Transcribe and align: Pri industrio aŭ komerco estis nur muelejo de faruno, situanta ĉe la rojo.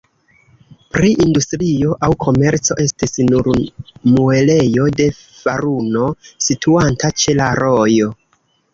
Pri 0.95 1.11
industrio 1.25 1.97
aŭ 2.07 2.09
komerco 2.23 2.79
estis 2.87 3.15
nur 3.27 3.51
muelejo 4.15 4.89
de 5.03 5.09
faruno, 5.21 6.11
situanta 6.51 7.17
ĉe 7.25 7.41
la 7.45 7.55
rojo. 7.65 8.15